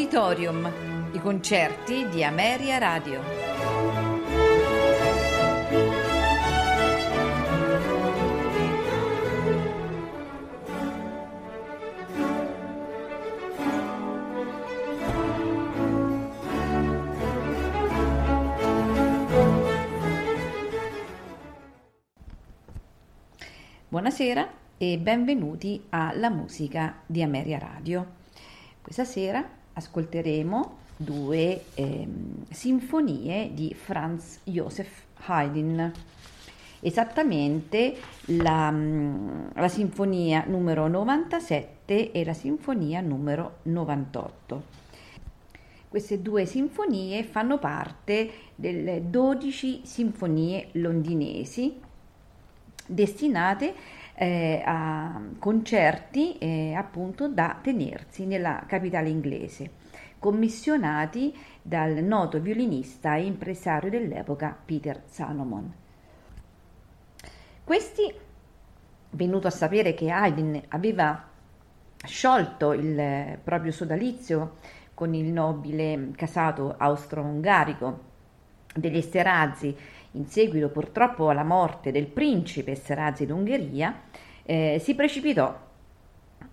[0.00, 3.20] Auditorium, i concerti di Ameria Radio.
[23.88, 28.12] Buonasera e benvenuti alla musica di Ameria Radio.
[28.80, 32.06] Questa sera ascolteremo due eh,
[32.50, 35.90] sinfonie di Franz Joseph Haydn,
[36.80, 38.70] esattamente la,
[39.54, 44.78] la sinfonia numero 97 e la sinfonia numero 98.
[45.88, 51.80] Queste due sinfonie fanno parte delle 12 sinfonie londinesi
[52.86, 53.74] destinate
[54.22, 59.70] eh, a concerti eh, appunto da tenersi nella capitale inglese,
[60.18, 65.72] commissionati dal noto violinista e impresario dell'epoca Peter Salomon.
[67.64, 68.12] Questi,
[69.12, 71.26] venuto a sapere che Haydn aveva
[72.04, 74.56] sciolto il proprio sodalizio
[74.92, 78.08] con il nobile casato austro-ungarico
[78.74, 79.74] degli Esterhazy
[80.12, 84.02] in seguito purtroppo alla morte del principe Esterhazy d'Ungheria,
[84.42, 85.68] eh, si precipitò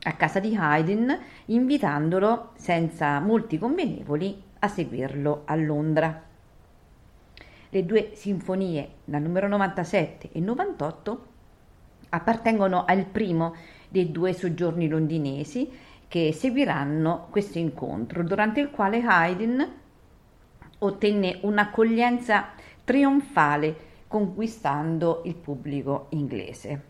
[0.04, 6.24] a casa di Haydn invitandolo senza molti convenevoli a seguirlo a Londra.
[7.70, 11.26] Le due sinfonie, la numero 97 e 98,
[12.10, 13.56] appartengono al primo
[13.90, 15.70] dei due soggiorni londinesi
[16.08, 19.68] che seguiranno questo incontro, durante il quale Haydn
[20.80, 22.52] ottenne un'accoglienza
[22.88, 23.76] trionfale
[24.08, 26.82] conquistando il pubblico inglese.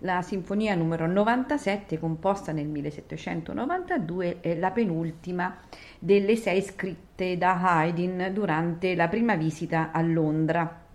[0.00, 5.56] La sinfonia numero 97, composta nel 1792, è la penultima
[5.98, 10.88] delle sei scritte da Haydn durante la prima visita a Londra.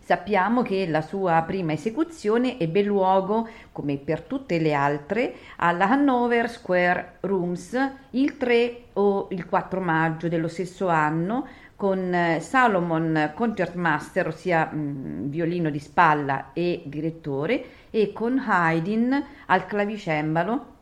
[0.00, 6.50] Sappiamo che la sua prima esecuzione ebbe luogo, come per tutte le altre, alla Hanover
[6.50, 7.76] Square Rooms
[8.10, 14.78] il 3 o il 4 maggio dello stesso anno con eh, Salomon Concertmaster, ossia mh,
[14.78, 20.74] mm, violino di spalla e direttore, e con Haydn al clavicembalo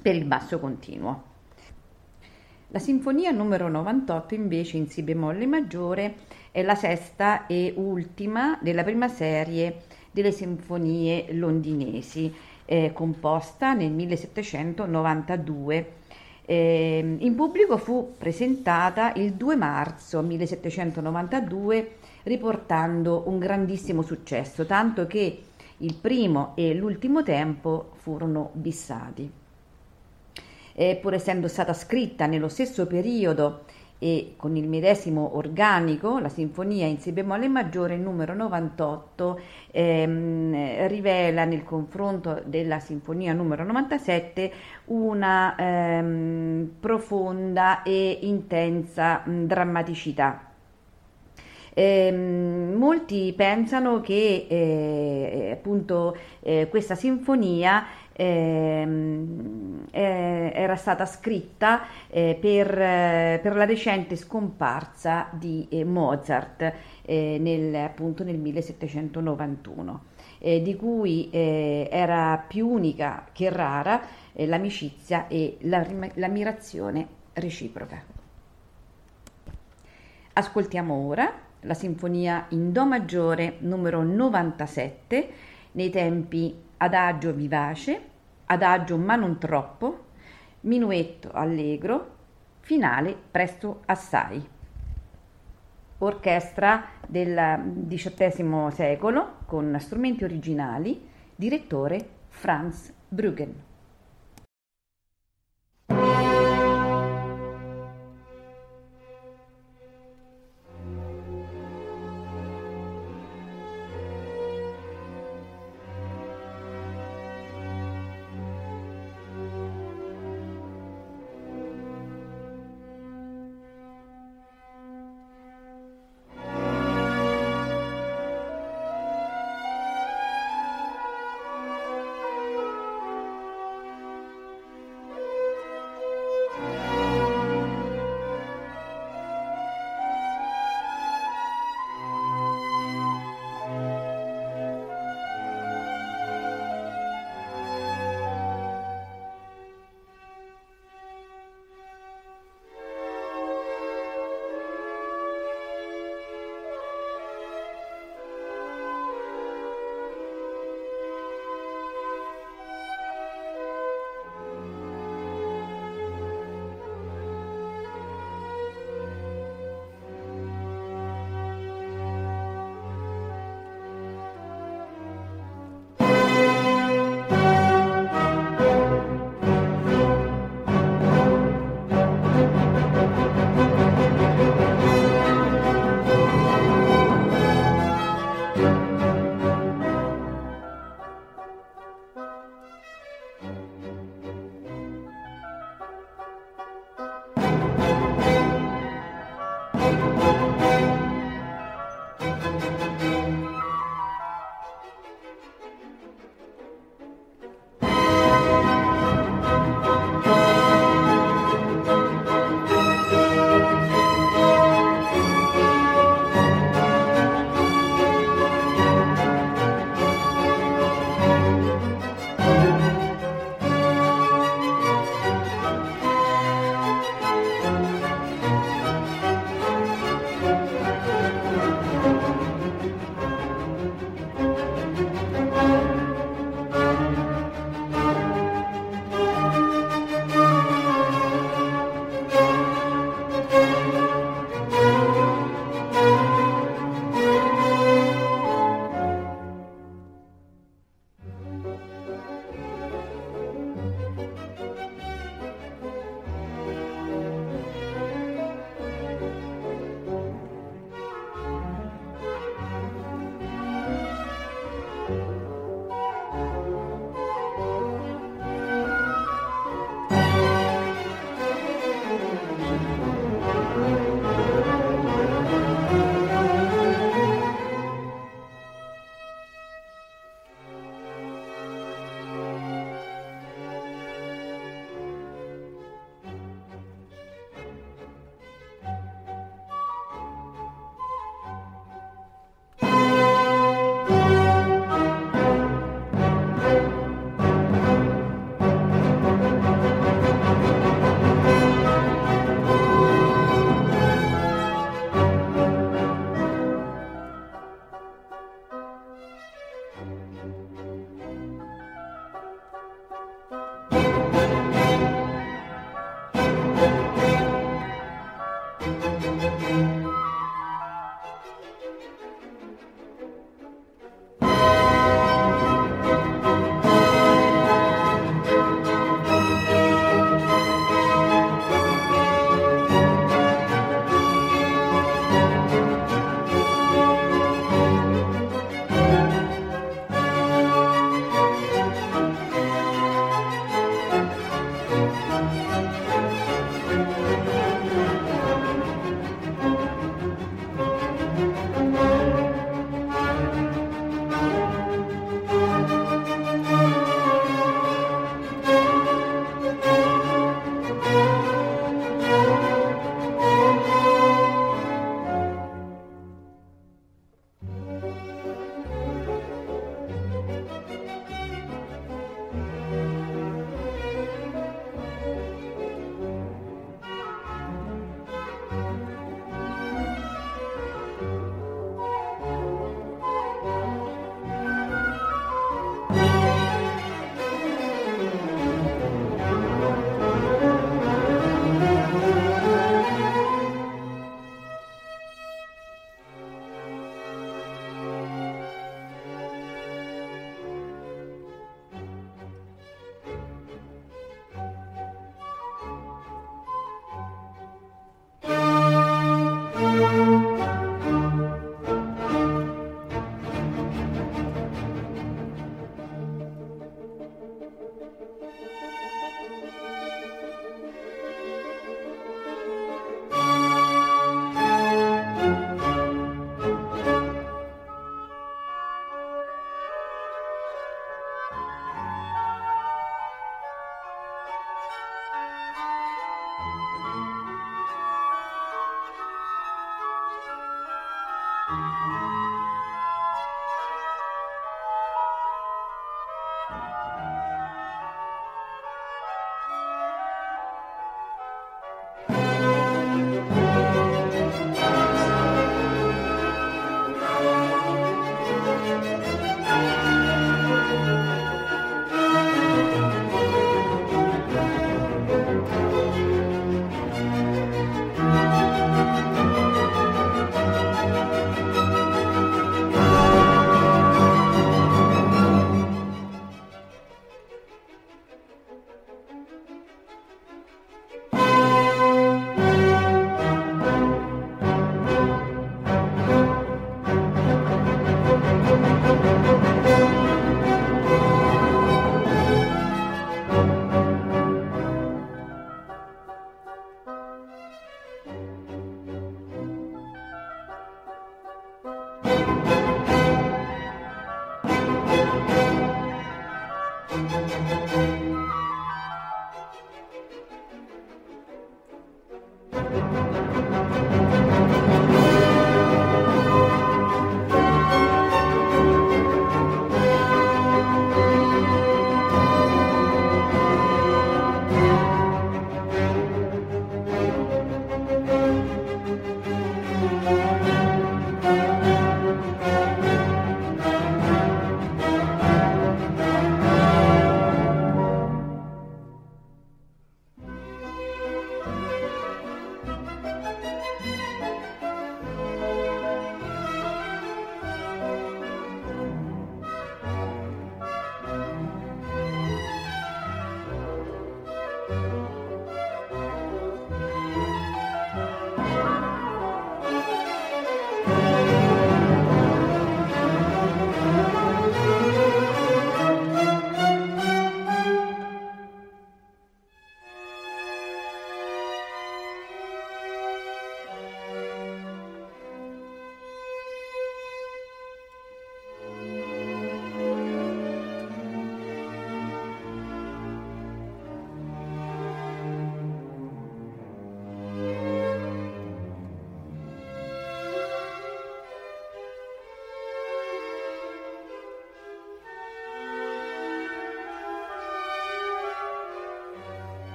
[0.00, 1.30] per il basso continuo.
[2.68, 6.14] La sinfonia numero 98 invece in Si bemolle maggiore
[6.50, 16.00] è la sesta e ultima della prima serie delle sinfonie londinesi, eh, composta nel 1792
[16.44, 25.42] eh, in pubblico fu presentata il 2 marzo 1792 riportando un grandissimo successo, tanto che
[25.78, 29.30] il primo e l'ultimo tempo furono bissati.
[30.74, 33.64] E pur essendo stata scritta nello stesso periodo
[34.02, 39.40] e con il medesimo organico, la sinfonia in si bemolle maggiore numero 98
[39.70, 44.52] ehm, rivela nel confronto della sinfonia numero 97
[44.86, 50.50] una ehm, profonda e intensa mh, drammaticità.
[51.74, 62.36] Eh, molti pensano che eh, appunto eh, questa sinfonia ehm, eh, era stata scritta eh,
[62.40, 70.02] per, eh, per, la recente scomparsa di eh, Mozart eh, nel, appunto nel 1791,
[70.38, 74.00] eh, di cui era più unica che rara
[74.32, 78.02] l'amicizia e la, l'ammirazione reciproca.
[80.34, 81.30] Ascoltiamo ora
[81.60, 85.30] la sinfonia in Do maggiore numero 97
[85.72, 88.08] nei tempi adagio vivace,
[88.46, 90.06] adagio ma non troppo,
[90.62, 92.16] minuetto allegro,
[92.58, 94.44] finale presto assai.
[95.98, 103.71] Orchestra del XVIII secolo con strumenti originali, direttore Franz Bruggen.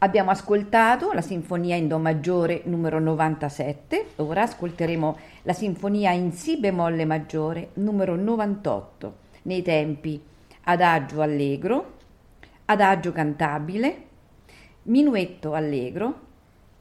[0.00, 6.56] Abbiamo ascoltato la Sinfonia in Do maggiore numero 97, ora ascolteremo la Sinfonia in Si
[6.56, 10.22] bemolle maggiore numero 98, nei tempi
[10.62, 11.96] Adagio allegro,
[12.66, 14.04] Adagio cantabile,
[14.84, 16.20] Minuetto allegro,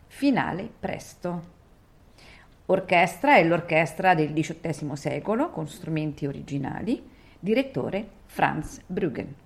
[0.06, 1.56] Finale presto.
[2.68, 7.04] Orchestra è l'orchestra del XVIII secolo con strumenti originali,
[7.40, 9.46] direttore Franz Bruggen.